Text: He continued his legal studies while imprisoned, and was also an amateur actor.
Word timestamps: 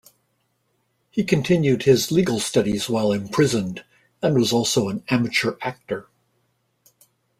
He 1.11 1.23
continued 1.23 1.83
his 1.83 2.11
legal 2.11 2.39
studies 2.39 2.89
while 2.89 3.11
imprisoned, 3.11 3.85
and 4.19 4.33
was 4.33 4.51
also 4.51 4.89
an 4.89 5.03
amateur 5.09 5.57
actor. 5.61 6.07